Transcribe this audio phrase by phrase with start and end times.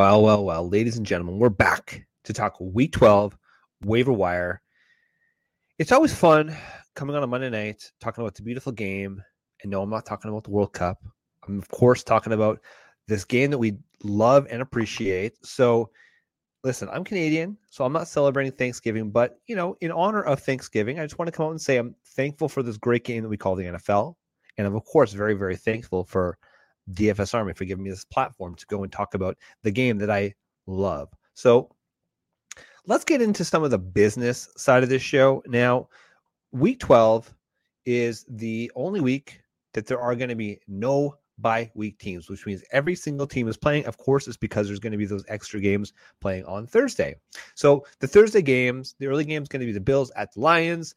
[0.00, 3.36] Well, well, well, ladies and gentlemen, we're back to talk week 12
[3.84, 4.62] waiver wire.
[5.78, 6.56] It's always fun
[6.96, 9.22] coming on a Monday night talking about the beautiful game.
[9.62, 11.04] And no, I'm not talking about the World Cup.
[11.46, 12.60] I'm, of course, talking about
[13.08, 15.34] this game that we love and appreciate.
[15.44, 15.90] So,
[16.64, 20.98] listen, I'm Canadian, so I'm not celebrating Thanksgiving, but, you know, in honor of Thanksgiving,
[20.98, 23.28] I just want to come out and say I'm thankful for this great game that
[23.28, 24.14] we call the NFL.
[24.56, 26.38] And I'm, of course, very, very thankful for
[26.92, 30.10] DFS Army for giving me this platform to go and talk about the game that
[30.10, 30.34] I
[30.66, 31.08] love.
[31.34, 31.70] So
[32.86, 35.42] let's get into some of the business side of this show.
[35.46, 35.88] Now,
[36.52, 37.32] week 12
[37.86, 39.40] is the only week
[39.74, 43.48] that there are going to be no bye week teams, which means every single team
[43.48, 43.86] is playing.
[43.86, 47.16] Of course, it's because there's going to be those extra games playing on Thursday.
[47.54, 50.40] So the Thursday games, the early game is going to be the Bills at the
[50.40, 50.94] Lions.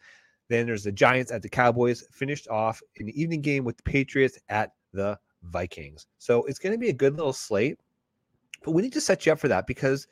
[0.50, 3.84] Then there's the Giants at the Cowboys, finished off in the evening game with the
[3.84, 6.08] Patriots at the Vikings.
[6.18, 7.80] So it's going to be a good little slate,
[8.64, 10.08] but we need to set you up for that because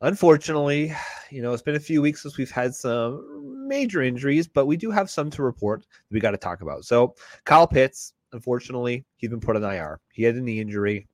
[0.00, 0.94] unfortunately,
[1.30, 4.76] you know, it's been a few weeks since we've had some major injuries, but we
[4.76, 6.84] do have some to report that we got to talk about.
[6.84, 10.00] So Kyle Pitts, unfortunately, he's been put on IR.
[10.12, 11.08] He had a knee injury.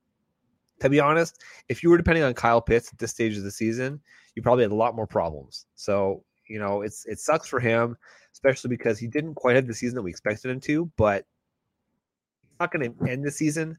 [0.81, 3.51] To be honest, if you were depending on Kyle Pitts at this stage of the
[3.51, 4.01] season,
[4.35, 5.67] you probably had a lot more problems.
[5.75, 7.99] So, you know, it's it sucks for him,
[8.33, 11.27] especially because he didn't quite have the season that we expected him to, but
[12.61, 13.79] not going to end the season.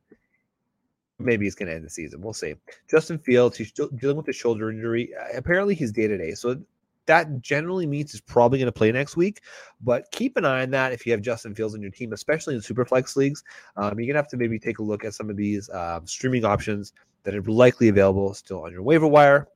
[1.19, 2.19] Maybe he's going to end the season.
[2.19, 2.55] We'll see.
[2.89, 5.13] Justin Fields, he's still dealing with a shoulder injury.
[5.15, 6.33] Uh, apparently, he's day to day.
[6.33, 6.59] So
[7.05, 9.41] that generally means he's probably going to play next week.
[9.81, 12.55] But keep an eye on that if you have Justin Fields in your team, especially
[12.55, 13.43] in Superflex leagues.
[13.77, 16.07] Um, you're going to have to maybe take a look at some of these um,
[16.07, 16.93] streaming options
[17.23, 19.47] that are likely available still on your waiver wire.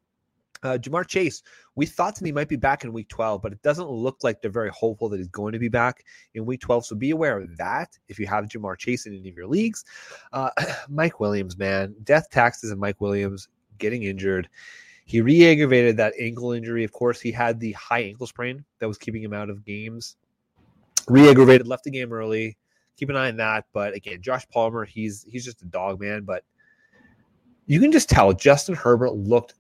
[0.64, 1.44] Uh, Ja'Marr Chase,
[1.76, 4.42] we thought that he might be back in week 12, but it doesn't look like
[4.42, 6.04] they're very hopeful that he's going to be back
[6.34, 6.86] in week 12.
[6.86, 9.84] So be aware of that if you have Ja'Marr Chase in any of your leagues.
[10.34, 10.50] Uh,
[10.90, 14.50] Mike Williams, man, death taxes and Mike Williams getting injured.
[15.06, 16.84] He re aggravated that ankle injury.
[16.84, 20.16] Of course, he had the high ankle sprain that was keeping him out of games.
[21.08, 22.58] Re aggravated, left the game early.
[22.98, 23.66] Keep an eye on that.
[23.72, 26.24] But again, Josh Palmer, he's he's just a dog man.
[26.24, 26.44] But
[27.68, 29.54] you can just tell Justin Herbert looked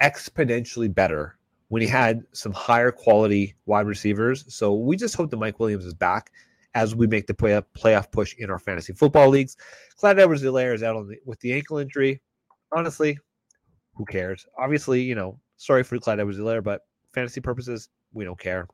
[0.00, 4.44] exponentially better when he had some higher quality wide receivers.
[4.54, 6.30] So we just hope that Mike Williams is back
[6.74, 9.56] as we make the play playoff push in our fantasy football leagues.
[9.96, 12.20] Clyde Edwards Helaire is out the, with the ankle injury.
[12.76, 13.18] Honestly,
[13.94, 14.46] who cares?
[14.58, 16.82] Obviously, you know, sorry for Clyde Edwards Helaire, but
[17.12, 18.68] fantasy purposes, we don't care.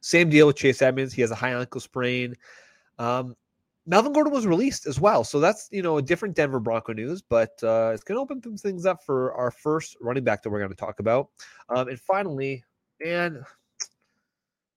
[0.00, 1.12] Same deal with Chase Edmonds.
[1.12, 2.34] He has a high ankle sprain.
[2.98, 3.36] Um,
[3.86, 5.24] Melvin Gordon was released as well.
[5.24, 8.42] So that's, you know, a different Denver Bronco news, but uh, it's going to open
[8.42, 11.28] some things up for our first running back that we're going to talk about.
[11.68, 12.64] Um, and finally,
[13.02, 13.44] man,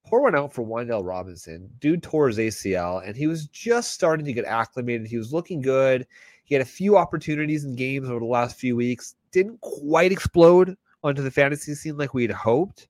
[0.05, 1.69] pour one out for Wan'Dale Robinson.
[1.79, 5.07] Dude tore his ACL, and he was just starting to get acclimated.
[5.07, 6.05] He was looking good.
[6.43, 9.15] He had a few opportunities in games over the last few weeks.
[9.31, 12.87] Didn't quite explode onto the fantasy scene like we'd hoped.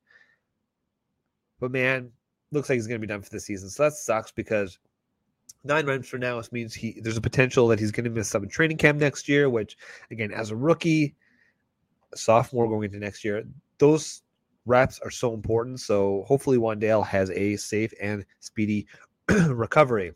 [1.60, 2.12] But man,
[2.52, 3.70] looks like he's going to be done for the season.
[3.70, 4.80] So that sucks because
[5.68, 8.48] nine months for now, means he there's a potential that he's going to miss some
[8.48, 9.50] training camp next year.
[9.50, 9.78] Which,
[10.12, 11.16] again, as a rookie,
[12.16, 13.44] sophomore going into next year,
[13.78, 14.24] those
[14.66, 15.80] reps are so important.
[15.80, 18.88] So hopefully, Wan'Dale has a safe and speedy
[19.30, 20.14] recovery.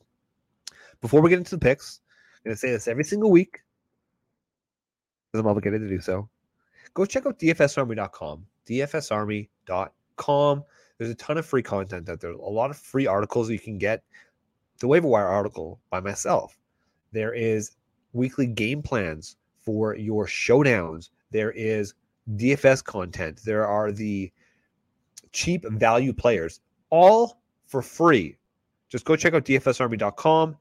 [1.01, 2.01] Before we get into the picks,
[2.37, 3.61] I'm going to say this every single week
[5.31, 6.29] because I'm obligated to do so.
[6.93, 8.45] Go check out dfsarmy.com.
[8.67, 10.63] dfsarmy.com.
[10.97, 12.31] There's a ton of free content out there.
[12.31, 14.03] A lot of free articles you can get
[14.81, 16.57] the waiver wire article by myself.
[17.11, 17.71] There is
[18.13, 21.09] weekly game plans for your showdowns.
[21.31, 21.93] There is
[22.35, 23.39] DFS content.
[23.45, 24.31] There are the
[25.31, 26.59] cheap value players,
[26.89, 28.35] all for free.
[28.89, 30.57] Just go check out dfsarmy.com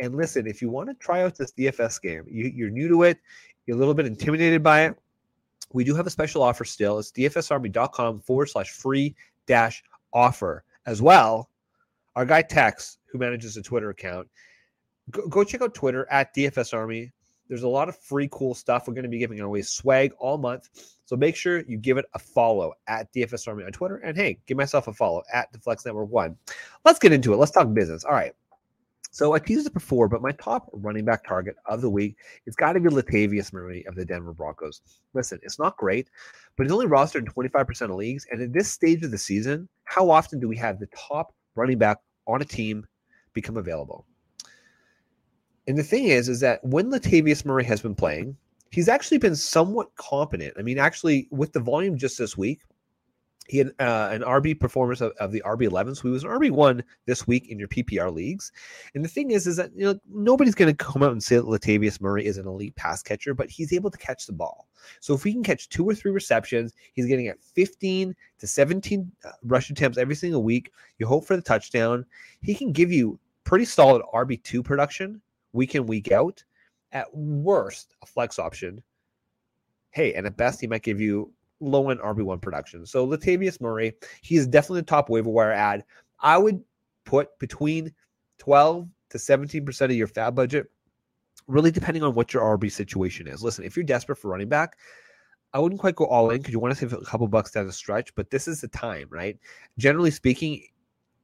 [0.00, 0.46] and listen.
[0.46, 3.18] If you want to try out this DFS game, you, you're new to it,
[3.66, 4.96] you're a little bit intimidated by it.
[5.72, 6.98] We do have a special offer still.
[6.98, 9.14] It's dfsarmy.com forward slash free
[9.46, 9.82] dash
[10.12, 10.64] offer.
[10.86, 11.48] As well,
[12.16, 14.28] our guy Tex who manages a Twitter account.
[15.10, 17.12] Go, go check out Twitter at DFS Army.
[17.48, 18.88] There's a lot of free, cool stuff.
[18.88, 20.68] We're going to be giving away swag all month.
[21.04, 23.96] So make sure you give it a follow at DFS Army on Twitter.
[23.96, 26.36] And hey, give myself a follow at the Flex Network One.
[26.84, 27.36] Let's get into it.
[27.36, 28.04] Let's talk business.
[28.04, 28.32] All right.
[29.10, 32.56] So I teased it before, but my top running back target of the week, it's
[32.56, 34.80] got to be Latavius Murray of the Denver Broncos.
[35.12, 36.08] Listen, it's not great,
[36.56, 38.26] but he's only rostered in 25% of leagues.
[38.32, 41.78] And at this stage of the season, how often do we have the top running
[41.78, 42.86] back on a team
[43.32, 44.06] become available.
[45.66, 48.36] And the thing is, is that when Latavius Murray has been playing,
[48.70, 50.54] he's actually been somewhat competent.
[50.58, 52.60] I mean, actually, with the volume just this week,
[53.46, 55.94] he had uh, an RB performance of, of the RB 11.
[55.94, 58.52] So he was an RB one this week in your PPR leagues.
[58.94, 61.36] And the thing is, is that you know nobody's going to come out and say
[61.36, 64.68] that Latavius Murray is an elite pass catcher, but he's able to catch the ball.
[65.00, 69.12] So if he can catch two or three receptions, he's getting at 15 to 17
[69.24, 70.72] uh, rush attempts every single week.
[70.98, 72.06] You hope for the touchdown.
[72.42, 75.20] He can give you pretty solid RB two production
[75.52, 76.42] week in week out.
[76.92, 78.80] At worst, a flex option.
[79.90, 81.32] Hey, and at best, he might give you
[81.64, 82.86] low end RB1 production.
[82.86, 85.84] So Latavius Murray, he's definitely the top waiver wire ad.
[86.20, 86.62] I would
[87.04, 87.92] put between
[88.38, 90.70] 12 to 17% of your FAAB budget,
[91.46, 93.42] really depending on what your RB situation is.
[93.42, 94.76] Listen, if you're desperate for running back,
[95.52, 97.66] I wouldn't quite go all in because you want to save a couple bucks down
[97.66, 99.38] the stretch, but this is the time, right?
[99.78, 100.62] Generally speaking,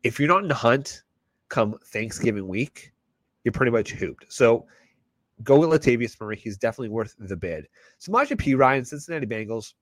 [0.05, 1.03] if you're not in the hunt
[1.49, 2.93] come Thanksgiving week,
[3.43, 4.27] you're pretty much hooped.
[4.33, 4.67] So
[5.43, 6.37] go with Latavius Murray.
[6.37, 7.67] He's definitely worth the bid.
[8.01, 9.75] Samaje Perine, Cincinnati Bengals,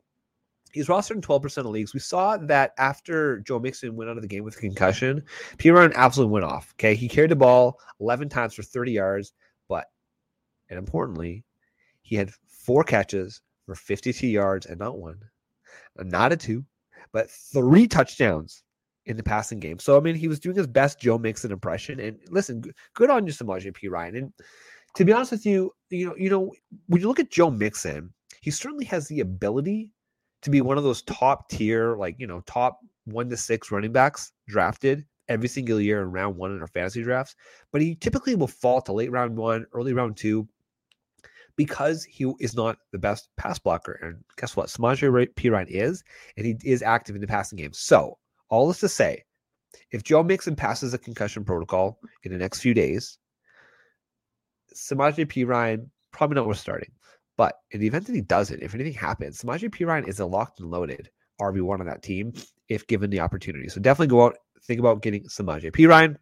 [0.72, 1.94] He's rostered in 12% of leagues.
[1.94, 5.22] We saw that after Joe Mixon went out of the game with concussion,
[5.56, 6.74] Perine absolutely went off.
[6.76, 6.94] Okay.
[6.94, 9.32] He carried the ball 11 times for 30 yards,
[9.68, 9.86] but,
[10.68, 11.44] and importantly,
[12.02, 15.20] he had four catches for 52 yards and not one,
[15.96, 16.64] not a two,
[17.12, 18.62] but three touchdowns
[19.06, 19.78] in the passing game.
[19.78, 21.98] So, I mean, he was doing his best Joe Mixon impression.
[21.98, 22.62] And listen,
[22.94, 24.18] good on you, Samaje Perine.
[24.18, 24.32] And
[24.96, 26.52] to be honest with you, you know, you know,
[26.86, 29.92] when you look at Joe Mixon, he certainly has the ability
[30.42, 33.92] to be one of those top tier, like, you know, top one to six running
[33.92, 37.34] backs drafted every single year in round one in our fantasy drafts.
[37.72, 40.48] But he typically will fall to late round one, early round two,
[41.56, 43.98] because he is not the best pass blocker.
[44.02, 44.68] And guess what?
[44.68, 46.04] Samaje Perine is,
[46.36, 47.72] and he is active in the passing game.
[47.72, 48.18] So,
[48.48, 49.24] all this to say,
[49.90, 53.18] if Joe Mixon passes a concussion protocol in the next few days,
[54.74, 56.90] Samaje Perine probably not worth starting.
[57.38, 60.60] But in the event that he doesn't, if anything happens, Samaje Perine is a locked
[60.60, 61.08] and loaded
[61.40, 62.34] RB1 on that team
[62.68, 63.68] if given the opportunity.
[63.68, 66.16] So definitely go out, think about getting Samaje Perine.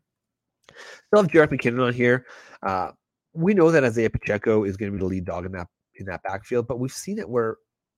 [1.07, 2.27] Still have Jerick McKinnon on here.
[2.63, 2.91] Uh,
[3.33, 6.07] we know that Isaiah Pacheco is going to be the lead dog in that in
[6.07, 7.57] that backfield, but we've seen it where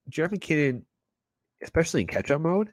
[0.09, 0.83] Jerick McKinnon,
[1.65, 2.71] especially in catch-up mode,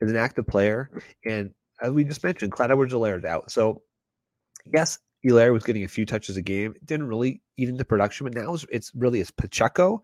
[0.00, 0.90] is an active player.
[1.24, 1.50] And
[1.82, 3.50] as we just mentioned, Clyde Edwards-Helaire is out.
[3.50, 3.82] So
[4.72, 6.74] yes, Helaire was getting a few touches a game.
[6.84, 10.02] didn't really eat into production, but now it's, it's really it's Pacheco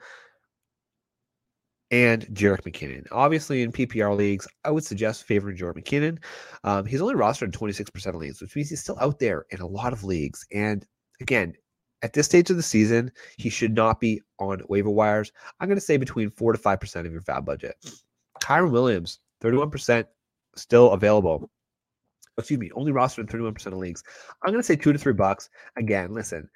[1.91, 3.07] and Jerick McKinnon.
[3.13, 6.19] Obviously, in PPR leagues, I would suggest favoring Jerick McKinnon.
[6.65, 9.61] Um, he's only rostered in 26% of leagues, which means he's still out there in
[9.61, 10.45] a lot of leagues.
[10.53, 10.85] And
[11.21, 11.55] again,
[12.03, 15.33] at this stage of the season, he should not be on waiver wires.
[15.61, 17.77] I'm going to say between 4 to 5% of your FAAB budget.
[18.43, 20.05] Kyren Williams, 31%
[20.57, 21.51] still available
[22.39, 24.03] excuse me, only rostered in 31% of leagues.
[24.45, 25.49] I'm going to say two to three bucks.
[25.77, 26.49] Again, listen,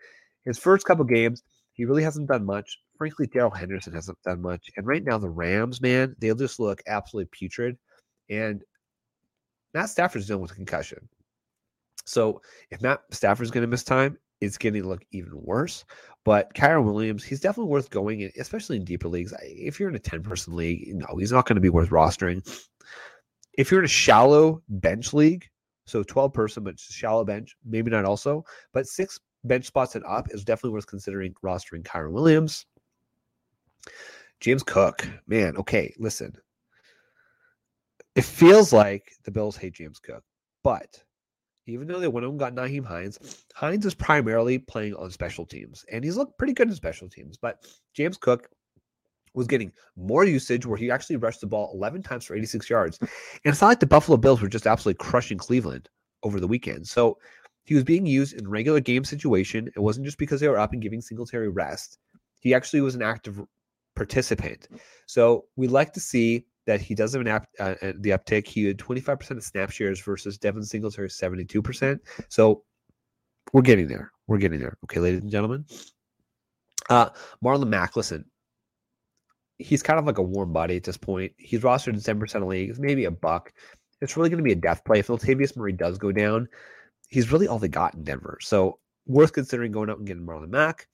[0.45, 1.43] his first couple games,
[1.73, 2.79] he really hasn't done much.
[2.97, 4.71] Frankly, Darrell Henderson hasn't done much.
[4.77, 7.77] And right now, the Rams, man, they'll just look absolutely putrid.
[8.29, 8.63] And
[9.75, 11.09] Matt Stafford's dealing with a concussion.
[12.05, 12.41] So
[12.71, 15.85] if Matt Stafford's going to miss time, it's going to look even worse.
[16.25, 19.33] But Kyren Williams, he's definitely worth going in, especially in deeper leagues.
[19.43, 22.47] If you're in a 10 person league, no, he's not going to be worth rostering.
[23.55, 25.47] If you're in a shallow bench league,
[25.89, 30.29] so 12 person, but shallow bench, maybe not also, but six bench spots and up
[30.31, 32.67] is definitely worth considering rostering Kyren Williams.
[34.41, 36.37] James Cook, man, okay, listen.
[38.15, 40.25] It feels like the Bills hate James Cook,
[40.63, 41.03] but
[41.67, 45.85] even though they went and got Nyheim Hines, Hines is primarily playing on special teams,
[45.93, 47.37] and he's looked pretty good in special teams.
[47.37, 47.65] But
[47.95, 48.49] James Cook
[49.35, 52.99] was getting more usage where he actually rushed the ball 11 times for 86 yards.
[53.01, 53.09] And
[53.45, 55.89] it's not like the Buffalo Bills were just absolutely crushing Cleveland
[56.23, 56.87] over the weekend.
[56.87, 57.19] So
[57.65, 59.69] he was being used in regular game situation.
[59.75, 61.99] It wasn't just because they were up and giving Singletary rest.
[62.41, 63.43] He actually was an active
[63.95, 64.69] participant.
[65.07, 68.47] So we like to see that he does have an app, uh, uh the uptick.
[68.47, 71.99] He had 25% of snap shares versus Devin Singletary 72%.
[72.29, 72.63] So
[73.53, 74.13] we're getting there.
[74.27, 74.77] We're getting there.
[74.85, 75.65] Okay, ladies and gentlemen.
[76.89, 77.11] Uh,
[77.45, 78.25] Marlon Mack, listen,
[79.59, 81.33] he's kind of like a warm body at this point.
[81.37, 83.53] He's rostered in 7% of leagues, maybe a buck.
[84.01, 85.01] It's really going to be a death play.
[85.01, 86.49] If Latavius Murray does go down,
[87.09, 88.39] he's really all they got in Denver.
[88.41, 90.87] So worth considering going out and getting Marlon Mack.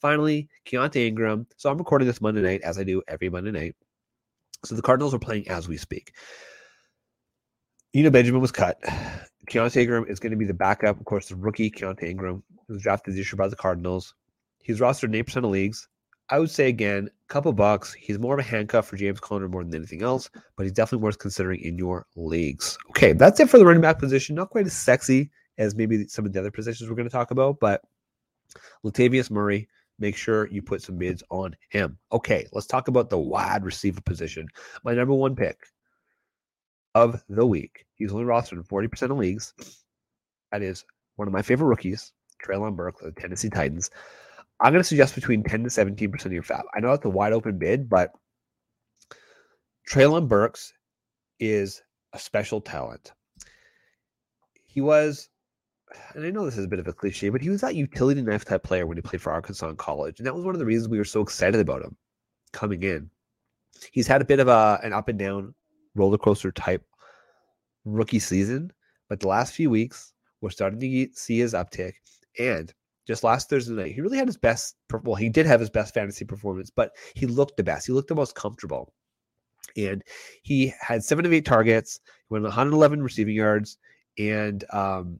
[0.00, 1.46] Finally, Keaontay Ingram.
[1.56, 3.74] So I'm recording this Monday night, as I do every Monday night.
[4.64, 6.12] So the Cardinals are playing as we speak.
[7.92, 8.80] You know, Benjamin was cut.
[9.50, 10.98] Keaontay Ingram is going to be the backup.
[10.98, 14.14] Of course, the rookie Keaontay Ingram was drafted this year by the Cardinals.
[14.62, 15.88] He's rostered in 8% of leagues.
[16.28, 17.92] I would say again, couple bucks.
[17.92, 21.04] He's more of a handcuff for James Conner more than anything else, but he's definitely
[21.04, 22.76] worth considering in your leagues.
[22.90, 24.34] Okay, that's it for the running back position.
[24.34, 27.30] Not quite as sexy as maybe some of the other positions we're going to talk
[27.30, 27.82] about, but
[28.84, 29.68] Latavius Murray,
[29.98, 31.98] make sure you put some bids on him.
[32.12, 34.46] Okay, let's talk about the wide receiver position.
[34.84, 35.58] My number one pick,
[36.96, 37.84] of the week.
[37.96, 39.52] He's only rostered in 40% of leagues.
[40.50, 40.82] That is
[41.16, 43.90] one of my favorite rookies, Treylon Burke, the Tennessee Titans.
[44.60, 46.62] I'm going to suggest between 10 to 17% of your FAAB.
[46.74, 48.12] I know that's a wide open bid, but
[49.90, 50.72] Treylon Burks
[51.38, 51.82] is
[52.12, 53.12] a special talent.
[54.64, 55.28] He was,
[56.14, 58.22] and I know this is a bit of a cliche, but he was that utility
[58.22, 60.18] knife type player when he played for Arkansas college.
[60.18, 61.96] And that was one of the reasons we were so excited about him
[62.52, 63.10] coming in.
[63.92, 65.54] He's had a bit of a, an up and down
[65.94, 66.82] roller coaster type
[67.84, 68.72] rookie season,
[69.08, 71.92] but the last few weeks, we're starting to see his uptick.
[72.38, 72.72] And
[73.06, 74.76] just last Thursday night, he really had his best.
[75.02, 77.86] Well, he did have his best fantasy performance, but he looked the best.
[77.86, 78.92] He looked the most comfortable.
[79.76, 80.02] And
[80.42, 83.78] he had seven of eight targets, went 111 receiving yards,
[84.18, 85.18] and um,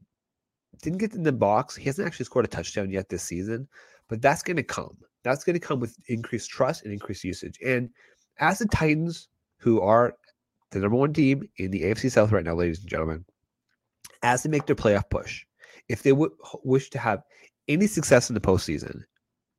[0.81, 1.75] didn't get in the box.
[1.75, 3.67] He hasn't actually scored a touchdown yet this season,
[4.09, 4.97] but that's going to come.
[5.23, 7.59] That's going to come with increased trust and increased usage.
[7.65, 7.89] And
[8.39, 10.15] as the Titans, who are
[10.71, 13.25] the number one team in the AFC South right now, ladies and gentlemen,
[14.23, 15.45] as they make their playoff push,
[15.89, 17.21] if they w- wish to have
[17.67, 19.03] any success in the postseason,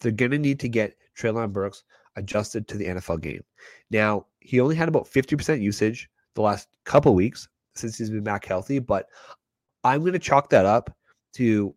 [0.00, 1.82] they're going to need to get Treylon Burks
[2.16, 3.42] adjusted to the NFL game.
[3.90, 8.44] Now, he only had about 50% usage the last couple weeks since he's been back
[8.44, 9.06] healthy, but
[9.84, 10.96] I'm going to chalk that up
[11.34, 11.74] to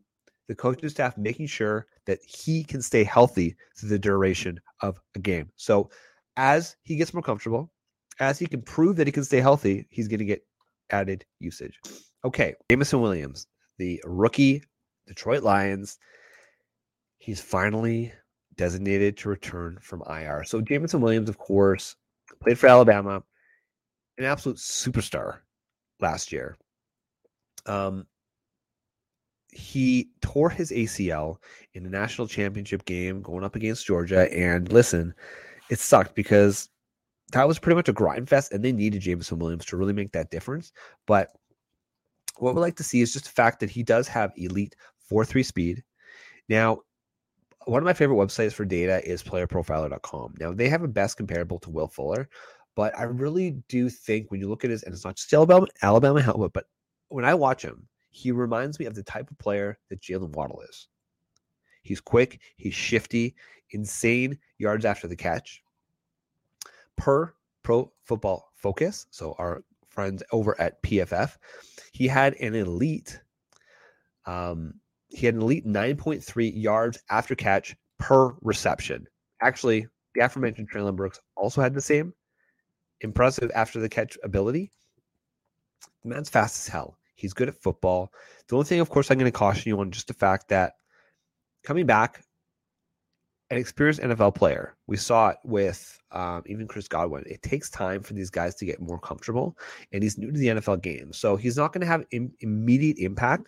[0.48, 5.20] the coaching staff making sure that he can stay healthy through the duration of a
[5.20, 5.50] game.
[5.56, 5.90] So,
[6.38, 7.72] as he gets more comfortable,
[8.20, 10.44] as he can prove that he can stay healthy, he's going to get
[10.90, 11.80] added usage.
[12.24, 13.48] Okay, Jameson Williams,
[13.78, 14.64] the rookie
[15.08, 15.98] Detroit Lions,
[17.22, 18.12] he's finally
[18.56, 20.44] designated to return from IR.
[20.44, 21.96] So Jameson Williams, of course,
[22.42, 23.22] played for Alabama,
[24.18, 25.38] an absolute superstar
[26.00, 26.58] last year.
[27.68, 28.08] Um,
[29.52, 31.38] he tore his ACL
[31.76, 34.34] in the national championship game going up against Georgia.
[34.36, 35.14] And listen,
[35.70, 36.70] it sucked because
[37.34, 40.12] that was pretty much a grind fest, and they needed Jameson Williams to really make
[40.14, 40.72] that difference.
[41.06, 41.30] But
[42.38, 44.76] what we like to see is just the fact that he does have elite
[45.08, 45.84] 4 3 speed.
[46.50, 46.80] Now,
[47.66, 50.36] one of my favorite websites for data is playerprofiler.com.
[50.40, 52.30] Now, they have a best comparable to Will Fuller,
[52.76, 55.68] but I really do think when you look at his, and it's not just Alabama,
[55.82, 56.66] Alabama helmet, but
[57.10, 60.62] when I watch him, he reminds me of the type of player that Jaylen Waddle
[60.70, 60.88] is.
[61.84, 63.36] He's quick, he's shifty,
[63.72, 65.64] insane yards after the catch.
[66.98, 71.38] Per Pro Football Focus, so our friends over at PFF,
[71.92, 73.20] he had an elite
[74.26, 74.76] um,
[75.12, 79.06] he had an elite 9.3 yards after catch per reception.
[79.42, 82.14] Actually, the aforementioned Treylon Burks also had the same
[83.02, 84.72] impressive after the catch ability.
[86.04, 86.98] The man's fast as hell.
[87.16, 88.12] He's good at football.
[88.48, 90.74] The only thing, of course, I'm going to caution you on just the fact that
[91.64, 92.24] coming back,
[93.50, 97.26] an experienced NFL player, we saw it with um, even Chris Godwin.
[97.28, 99.58] It takes time for these guys to get more comfortable,
[99.92, 101.12] and he's new to the NFL game.
[101.12, 103.48] So he's not going to have Im- immediate impact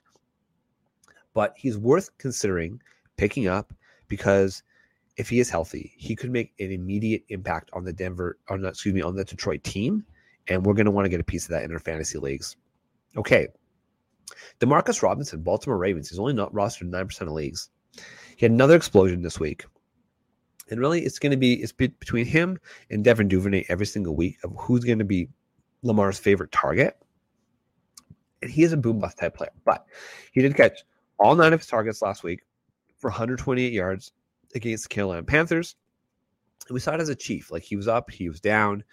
[1.34, 2.82] but he's worth considering
[3.18, 3.74] picking up
[4.08, 4.63] because
[5.18, 8.94] if he is healthy, he could make an immediate impact on the Denver, on excuse
[8.94, 10.06] me, on the Detroit team,
[10.48, 12.56] and we're going to want to get a piece of that in our fantasy leagues.
[13.16, 13.48] Okay,
[14.60, 16.10] Demarcus Robinson, Baltimore Ravens.
[16.10, 17.70] He's only not rostered in nine percent of leagues.
[18.36, 19.66] He had another explosion this week,
[20.70, 22.60] and really, it's going to be it's between him
[22.90, 25.30] and Devin Duvernay every single week of who's going to be
[25.84, 26.98] Lamar's favorite target.
[28.42, 29.86] And he is a boom bust type player, but
[30.32, 30.84] he did catch
[31.20, 32.41] all nine of his targets last week
[32.98, 34.12] for 128 yards
[34.55, 35.75] against the Carolina Panthers.
[36.67, 37.51] And we saw it as a chief.
[37.51, 38.84] Like he was up, he was down.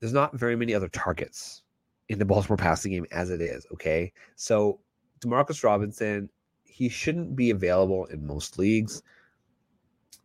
[0.00, 1.62] There's not very many other targets
[2.08, 3.66] in the Baltimore passing game as it is.
[3.72, 4.12] Okay.
[4.36, 4.80] So
[5.20, 6.28] Demarcus Robinson,
[6.64, 9.02] he shouldn't be available in most leagues.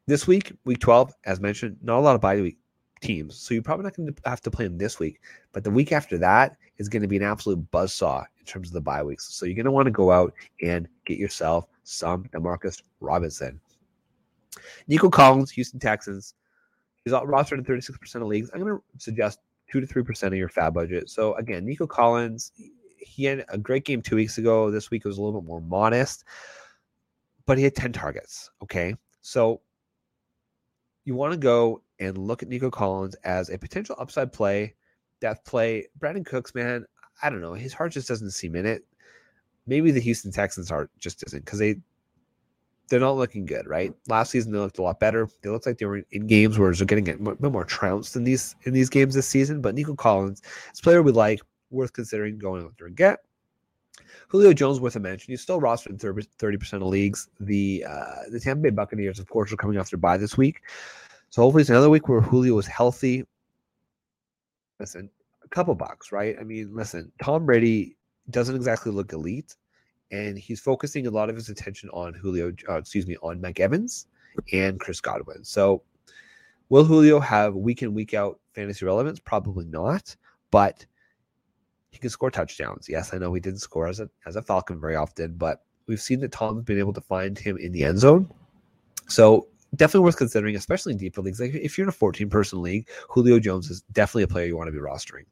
[0.07, 2.57] This week, week 12, as mentioned, not a lot of bye week
[3.05, 3.35] teams.
[3.38, 5.21] So you're probably not going to have to play them this week.
[5.51, 8.74] But the week after that is going to be an absolute buzzsaw in terms of
[8.74, 9.33] the bye weeks.
[9.33, 13.59] So you're going to want to go out and get yourself some Demarcus Robinson.
[14.88, 16.33] Nico Collins, Houston Texans.
[17.03, 18.50] He's rostered in 36% of leagues.
[18.53, 19.39] I'm going to suggest
[19.71, 21.09] 2 to 3% of your FAAB budget.
[21.09, 22.51] So again, Nico Collins,
[22.97, 24.71] he had a great game two weeks ago.
[24.71, 26.24] This week was a little bit more modest,
[27.45, 28.50] but he had 10 targets.
[28.63, 28.95] Okay.
[29.21, 29.62] So
[31.03, 34.75] you want to go and look at Nico Collins as a potential upside play,
[35.21, 35.87] depth play.
[35.99, 36.85] Brandin Cooks, man,
[37.21, 37.53] I don't know.
[37.53, 38.85] His heart just doesn't seem in it.
[39.67, 41.77] Maybe the Houston Texans heart just isn't because they
[42.87, 43.93] they're not looking good, right?
[44.07, 45.27] Last season they looked a lot better.
[45.41, 48.23] They looked like they were in games where they're getting a bit more trounced in
[48.23, 49.61] these in these games this season.
[49.61, 50.41] But Nico Collins,
[50.73, 53.19] is a player we like, worth considering going there and get.
[54.27, 55.31] Julio Jones worth a mention.
[55.31, 57.29] He's still rostered in thirty percent of leagues.
[57.39, 60.61] The uh, the Tampa Bay Buccaneers, of course, are coming off their bye this week,
[61.35, 63.25] so hopefully it's another week where Julio is healthy.
[64.79, 65.09] Listen,
[65.43, 66.37] a couple bucks, right?
[66.39, 67.97] I mean, listen, Tom Brady
[68.29, 69.57] doesn't exactly look elite,
[70.11, 73.59] and he's focusing a lot of his attention on Julio, uh, excuse me, on Mike
[73.59, 74.07] Evans
[74.53, 75.43] and Chris Godwin.
[75.43, 75.83] So,
[76.69, 79.19] will Julio have week in week out fantasy relevance?
[79.19, 80.15] Probably not,
[80.51, 80.85] but
[81.89, 82.87] he can score touchdowns.
[82.87, 85.99] Yes, I know he didn't score as a as a Falcon very often, but we've
[85.99, 88.31] seen that Tom's been able to find him in the end zone.
[89.09, 91.39] So definitely worth considering, especially in deeper leagues.
[91.39, 94.57] Like if you're in a 14 person league, Julio Jones is definitely a player you
[94.57, 95.25] want to be rostering.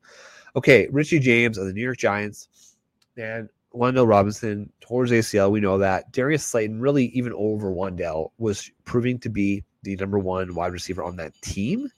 [0.56, 2.76] Okay, Richie James of the New York Giants
[3.18, 5.52] and Wan'Dale Robinson towards ACL.
[5.52, 10.20] We know that Darius Slayton, really even over Wan'Dale, was proving to be the number
[10.20, 11.90] one wide receiver on that team.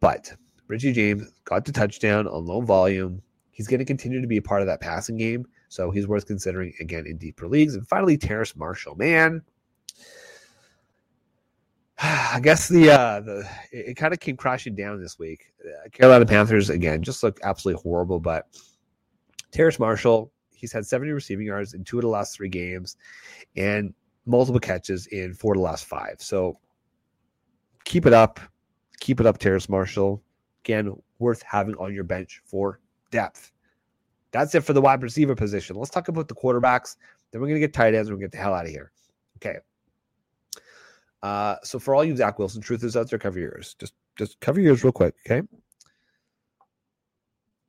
[0.00, 0.32] But
[0.68, 3.22] Richie James got the touchdown on low volume.
[3.50, 5.46] He's going to continue to be a part of that passing game.
[5.68, 7.74] So he's worth considering again in deeper leagues.
[7.74, 8.94] And finally, Terrace Marshall.
[8.94, 9.42] Man,
[12.00, 15.52] I guess the uh the it, it kind of came crashing down this week.
[15.64, 18.20] Uh, Carolina Panthers again just look absolutely horrible.
[18.20, 18.46] But
[19.50, 22.96] Terrace Marshall, he's had 70 receiving yards in two of the last three games,
[23.56, 23.92] and
[24.26, 26.16] multiple catches in four of the last five.
[26.18, 26.58] So
[27.84, 28.38] keep it up,
[29.00, 30.22] keep it up, Terrace Marshall.
[30.64, 33.52] Again, worth having on your bench for depth.
[34.30, 35.76] That's it for the wide receiver position.
[35.76, 36.96] Let's talk about the quarterbacks.
[37.30, 38.10] Then we're going to get tight ends.
[38.10, 38.92] We're going to get the hell out of here.
[39.36, 39.58] Okay.
[41.22, 43.74] Uh, so for all you Zach Wilson truthers out there, cover yours.
[43.78, 45.46] Just just cover yours real quick, okay?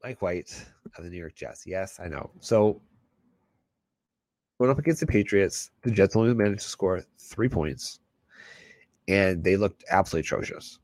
[0.03, 0.65] Mike White
[0.97, 1.65] of the New York Jets.
[1.65, 2.31] Yes, I know.
[2.39, 2.81] So
[4.59, 7.99] going up against the Patriots, the Jets only managed to score three points,
[9.07, 10.79] and they looked absolutely atrocious.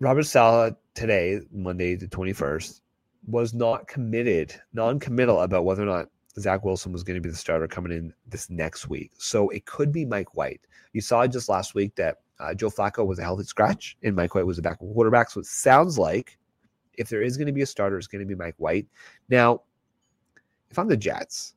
[0.00, 2.80] Robert Saleh today, Monday the 21st,
[3.26, 6.08] was not committed, non-committal about whether or not
[6.40, 9.12] Zach Wilson was going to be the starter coming in this next week.
[9.18, 10.60] So it could be Mike White.
[10.92, 14.34] You saw just last week that uh, Joe Flacco was a healthy scratch and Mike
[14.34, 15.30] White was a backup quarterback.
[15.30, 16.38] So it sounds like
[16.94, 18.86] if there is going to be a starter, it's going to be Mike White.
[19.28, 19.62] Now,
[20.70, 21.54] if I'm the Jets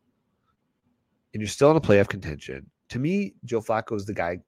[1.33, 4.39] and you're still in a playoff contention, to me, Joe Flacco is the guy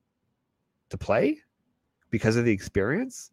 [0.89, 1.39] to play
[2.09, 3.31] because of the experience.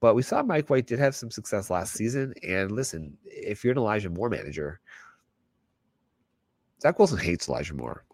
[0.00, 2.34] But we saw Mike White did have some success last season.
[2.42, 4.80] And listen, if you're an Elijah Moore manager,
[6.82, 8.04] Zach Wilson hates Elijah Moore.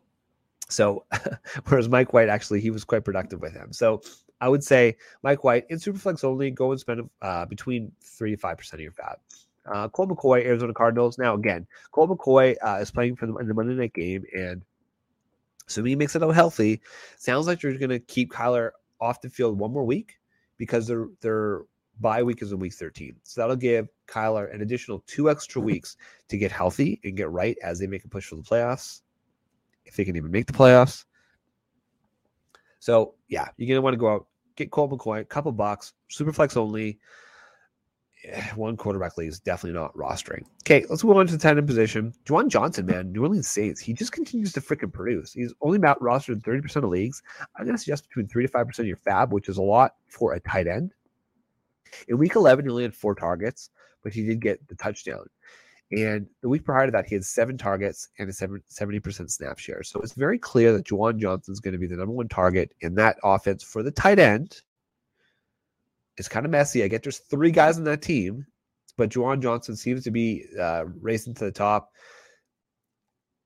[0.69, 1.05] So,
[1.67, 3.73] whereas Mike White actually he was quite productive with him.
[3.73, 4.03] So,
[4.41, 8.37] I would say Mike White in Superflex only go and spend uh, between three to
[8.37, 9.17] five percent of your FAAB.
[9.67, 11.19] Uh, Colt McCoy, Arizona Cardinals.
[11.19, 14.63] Now again, Colt McCoy uh, is playing for the, in the Monday night game, and
[15.67, 16.81] so he makes it out healthy,
[17.17, 20.19] sounds like you're going to keep Kyler off the field one more week
[20.57, 21.63] because they're they're
[22.01, 23.17] bye week is in week 13.
[23.23, 25.97] So that'll give Kyler an additional two extra weeks
[26.29, 29.03] to get healthy and get right as they make a push for the playoffs,
[29.85, 31.05] if they can even make the playoffs.
[32.81, 36.57] So yeah, you're gonna want to go out, get Colt McCoy, couple bucks, super flex
[36.57, 36.99] only.
[38.25, 40.45] Eh, one quarterback league is definitely not rostering.
[40.65, 42.13] Okay, let's move on to the tight end position.
[42.25, 43.81] Juwan Johnson, man, New Orleans Saints.
[43.81, 45.33] He just continues to freaking produce.
[45.33, 47.23] He's only about rostered 30% of leagues.
[47.57, 49.95] I'm going to suggest between 3 to 5% of your FAAB, which is a lot
[50.09, 50.95] for a tight end.
[52.09, 53.71] In week 11, he only had four targets,
[54.03, 55.25] but he did get the touchdown.
[55.91, 59.83] And the week prior to that, he had seven targets and a 70% snap share.
[59.83, 62.75] So it's very clear that Juwan Johnson is going to be the number one target
[62.83, 64.61] in that offense for the tight end.
[66.19, 66.83] It's kind of messy.
[66.83, 68.45] I get there's three guys on that team,
[68.99, 71.91] but Juwan Johnson seems to be uh, racing to the top.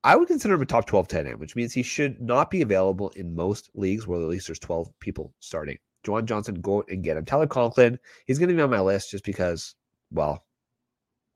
[0.03, 2.61] I would consider him a top 12 tight end, which means he should not be
[2.61, 5.77] available in most leagues where at least there's 12 people starting.
[6.03, 7.25] Juwan Johnson, go and get him.
[7.25, 9.75] Tyler Conklin, he's going to be on my list just because,
[10.11, 10.43] well,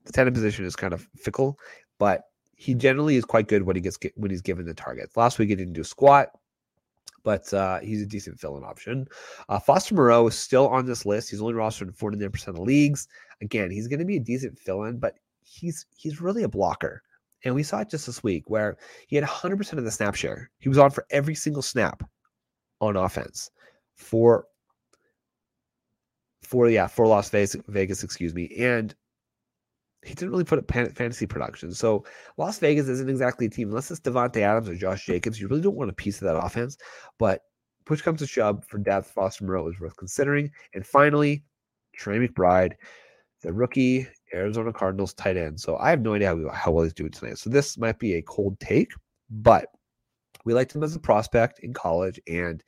[0.05, 1.59] the tenant position is kind of fickle,
[1.99, 2.23] but
[2.55, 5.15] he generally is quite good when he gets when he's given the targets.
[5.15, 6.29] Last week he didn't do squat,
[7.23, 9.05] but uh, he's a decent fill-in option.
[9.49, 11.29] Uh, Foster Moreau is still on this list.
[11.29, 13.07] He's only rostered in 49% of leagues.
[13.41, 17.03] Again, he's going to be a decent fill-in, but he's he's really a blocker.
[17.43, 18.77] And we saw it just this week where
[19.07, 20.49] he had 100% of the snap share.
[20.57, 22.03] He was on for every single snap
[22.81, 23.51] on offense
[23.95, 24.45] for
[26.43, 28.95] for yeah for Las Vegas, Vegas, excuse me, and
[30.03, 31.73] he didn't really put up fantasy production.
[31.73, 32.05] So
[32.37, 35.39] Las Vegas isn't exactly a team unless it's Davante Adams or Josh Jacobs.
[35.39, 36.77] You really don't want a piece of that offense.
[37.17, 37.41] But
[37.85, 40.51] push comes to shove for depth, Foster Moreau is worth considering.
[40.73, 41.43] And finally,
[41.95, 42.73] Trey McBride,
[43.41, 45.59] the rookie Arizona Cardinals tight end.
[45.59, 47.37] So I have no idea how, how well he's doing tonight.
[47.39, 48.91] So this might be a cold take,
[49.29, 49.67] but
[50.45, 52.19] we liked him as a prospect in college.
[52.27, 52.63] And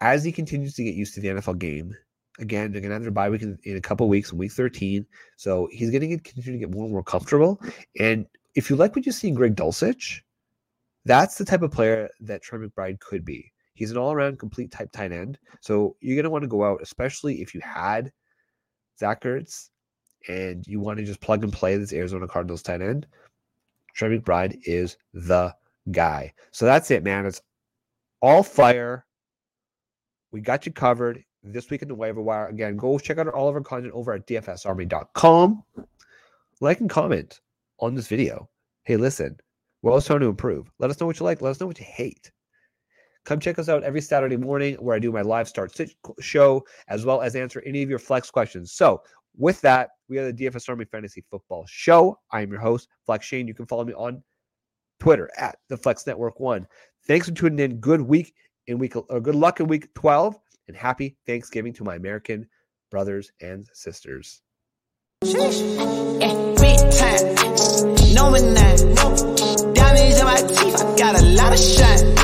[0.00, 1.94] as he continues to get used to the NFL game,
[2.38, 5.06] Again, they're going to have their bye week in, in a couple weeks week 13.
[5.36, 7.60] So he's going to continue to get more and more comfortable.
[7.98, 10.20] And if you like what you see in Greg Dulcich,
[11.04, 13.52] that's the type of player that Trey McBride could be.
[13.74, 15.38] He's an all around complete type tight end.
[15.60, 18.10] So you're going to want to go out, especially if you had
[18.98, 19.68] Zach Ertz,
[20.28, 23.06] and you want to just plug and play this Arizona Cardinals tight end,
[23.94, 25.54] Trey McBride is the
[25.90, 26.32] guy.
[26.50, 27.26] So that's it, man.
[27.26, 27.40] It's
[28.20, 29.06] all fire.
[30.32, 32.48] We got you covered this week in the waiver wire.
[32.48, 35.62] Again, go check out all of our content over at dfsarmy.com.
[36.60, 37.40] Like and comment
[37.80, 38.48] on this video.
[38.84, 39.36] Hey, listen,
[39.82, 40.70] we're always trying to improve.
[40.78, 41.42] Let us know what you like.
[41.42, 42.30] Let us know what you hate.
[43.24, 45.76] Come check us out every Saturday morning where I do my live start
[46.20, 48.72] show as well as answer any of your flex questions.
[48.72, 49.02] So,
[49.36, 52.18] with that, we are the DFS Army Fantasy Football Show.
[52.30, 53.48] I am your host, Flex Shane.
[53.48, 54.22] You can follow me on
[55.00, 56.66] Twitter at the Flex Network One.
[57.06, 57.78] Thanks for tuning in.
[57.78, 58.32] Good week
[58.66, 62.48] in week, or good luck in week 12, and happy Thanksgiving to my American
[62.90, 64.42] brothers and sisters.